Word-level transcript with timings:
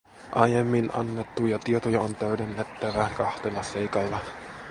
Aiemmin 0.33 0.89
annettuja 0.93 1.59
tietoja 1.59 2.01
on 2.01 2.15
täydennettävä 2.15 3.09
kahdella 3.17 3.63
seikalla. 3.63 4.19